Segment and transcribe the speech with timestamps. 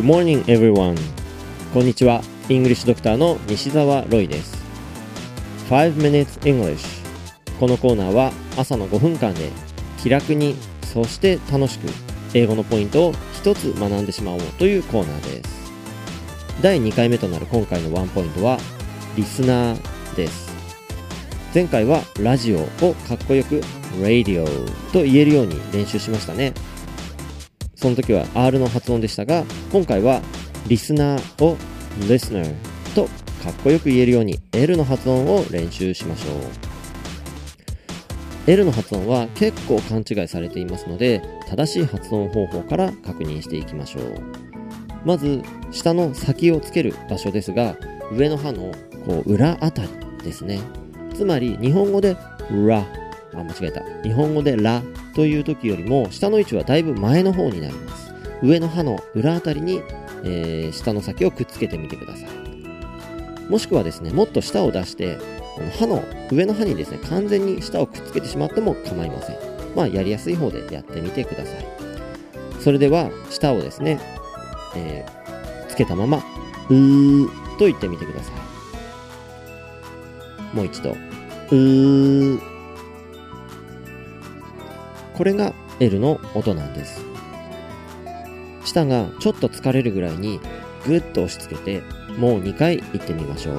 [0.00, 0.96] Good morning everyone.
[1.74, 2.22] こんにちは。
[2.48, 4.56] English ドクターの西澤ロイです。
[5.68, 6.78] 5 minutes English.
[7.58, 9.50] このコーナーは朝の5分間で
[9.98, 11.86] 気楽にそして楽しく
[12.32, 15.70] 英語のポイントを一つ学んでしまおうというコーナーです。
[16.62, 18.58] 第2回目となる今回のワンポイントは
[19.16, 20.50] リスナーです。
[21.52, 23.60] 前回はラジオをかっこよく
[24.00, 24.46] radio
[24.94, 26.54] と言えるように練習しましたね。
[27.80, 30.20] その時は R の発音でしたが、今回は
[30.68, 31.56] リスナーを
[32.00, 32.54] listener
[32.94, 33.06] と
[33.42, 36.34] かっこよく言えるように L の発音を練習しましょう。
[38.46, 44.20] L の発音は結構勘違いされていますので、正しい発音方法から確認していきましょう。
[45.06, 47.78] まず、下の先をつける場所ですが、
[48.12, 48.74] 上の歯の
[49.06, 49.88] こう裏あたり
[50.22, 50.60] ですね。
[51.14, 52.14] つまり、日本語で
[52.50, 52.84] ra
[53.34, 53.82] あ、間違えた。
[54.02, 54.82] 日本語でラ
[55.14, 58.12] という時よりも、下の位置はだいぶ前の方になります。
[58.42, 59.82] 上の歯の裏あたりに、
[60.24, 63.50] えー、下の先をくっつけてみてください。
[63.50, 65.18] もしくはですね、もっと舌を出して、
[65.56, 69.36] この歯の、上の歯にですね、完全に舌をくっつけてしまっても構いません。
[69.74, 71.66] まあ、やりやすい方でやってみてください。
[72.60, 74.00] それでは、舌をですね、
[74.76, 76.18] えー、つけたまま、
[76.68, 77.26] うー
[77.58, 78.30] と言ってみてくださ
[80.52, 80.56] い。
[80.56, 82.40] もう一度、うー
[85.20, 87.04] これが L の音なんです。
[88.64, 90.40] 舌がちょっと疲れるぐらいに
[90.86, 91.82] ぐっと押し付けて
[92.16, 93.54] もう2回言ってみましょう。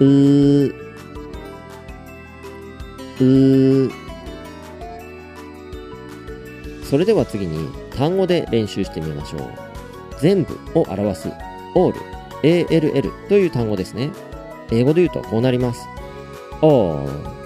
[0.00, 0.74] うー、
[3.20, 3.92] うー。
[6.84, 9.50] それでは次に単語で練習してみましょう。
[10.20, 11.28] 全部を表す
[11.76, 11.92] all,
[12.42, 14.10] all という単語ですね。
[14.72, 15.86] 英語で言うとこうなります。
[16.62, 17.43] all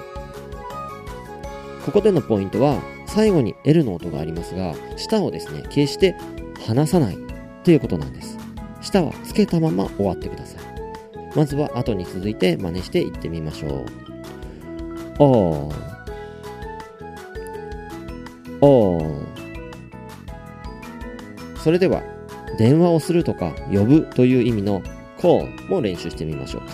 [1.84, 6.14] ここでのポイントは最後に L の音がありますが舌をですね決して
[6.66, 7.18] 離さない
[7.64, 8.38] ということなんです。
[8.80, 10.62] 舌はつけたまま終わってください。
[11.34, 13.86] まずは後に続いて真似していってみましょう。
[15.18, 15.74] おー。
[18.60, 19.26] おー。
[21.56, 22.02] それでは
[22.58, 24.82] 電話をするとか呼ぶという意味の
[25.18, 26.68] call も練習してみましょうか。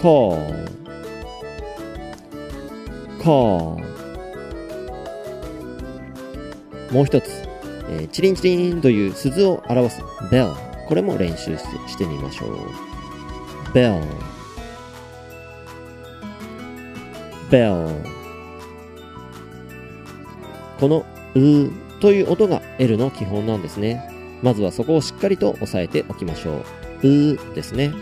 [0.00, 0.83] call
[3.30, 3.80] も
[7.02, 7.28] う一つ、
[7.88, 10.54] えー、チリンチリンという鈴を表す bell。
[10.86, 12.58] これも練習してみましょう。
[13.72, 14.02] bell
[17.50, 18.02] bell
[20.78, 21.04] この
[21.34, 24.10] うという音が L の基本なんですね。
[24.42, 26.62] まずはそこをしっかりと押さえておきましょ
[27.02, 27.32] う。
[27.32, 27.94] うですね。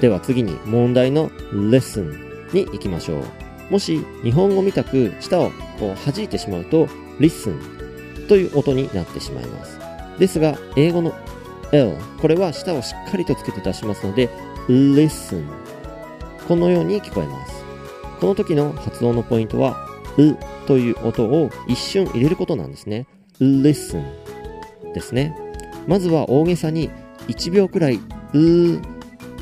[0.00, 2.12] では次に問題の lesson
[2.52, 3.45] に行きましょう。
[3.70, 6.86] もし日本語みたく舌をこう弾いてしまうと
[7.18, 7.58] listen
[8.28, 9.78] という音になってしまいます。
[10.18, 11.12] ですが、英語の
[11.72, 14.28] L、これは舌をしっかりとつけて出しますので、
[14.68, 15.44] listen
[16.48, 17.64] このように聞こえます。
[18.20, 19.76] この時の発音のポイントは、
[20.16, 23.06] うという音を一瞬入れることなんですね。
[23.40, 24.02] listen
[24.94, 25.36] ですね。
[25.86, 26.90] まずは大げさに
[27.28, 28.80] 1秒くらい、う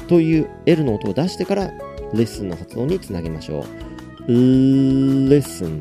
[0.09, 1.71] という L の音を出してから、
[2.13, 3.94] listen の発音につなげましょう。
[4.27, 5.81] Listen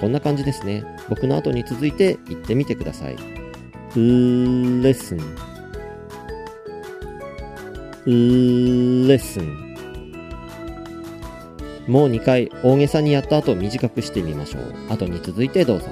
[0.00, 0.84] こんな感じですね。
[1.08, 3.16] 僕の後に続いて言ってみてください。
[3.94, 5.20] listen
[8.04, 9.64] listen
[11.86, 14.74] もう2回大げさにやった後短くしてみましょう。
[14.88, 15.86] 後に続いてどうぞ。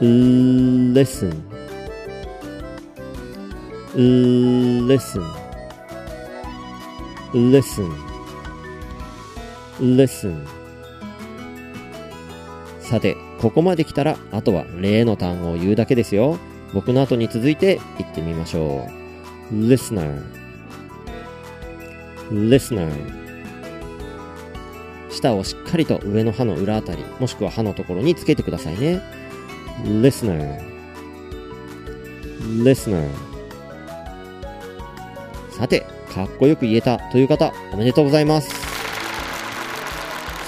[0.00, 1.32] listen
[3.94, 5.24] listen
[7.32, 7.90] listen
[9.80, 10.57] listen
[12.88, 16.38] さて、ここまで来たら、あとは例の単語を言うだけですよ。
[16.72, 18.88] 僕の後に続いて言ってみましょ
[19.52, 19.54] う。
[19.54, 20.22] listener
[22.30, 22.90] listener
[25.10, 29.02] 舌をしっかりと上の歯の裏あたり、もしくは歯のところにつけてくださいね。
[29.84, 30.58] listener
[32.62, 33.06] listener
[35.50, 35.84] さて、
[36.14, 38.67] かっこよく言えたという方、おめでとうございます。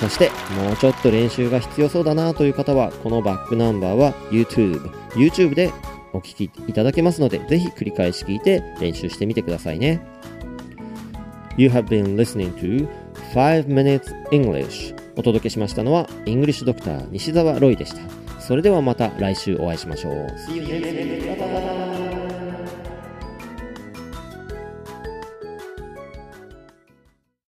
[0.01, 5.71] そして、もうちょっと練習が必要そうだなという方は、このバックナンバーは YouTube、YouTube で
[6.15, 10.01] お聴きいただけますので、ぜひ繰り返し聞いて練習してみてくださいね。
[11.59, 12.89] You have been listening to
[13.35, 17.99] 5 Minutes English お届けしましたのは、イングリッシュドクター西澤ロイでした。
[18.41, 20.27] それではまた来週お会いしましょう。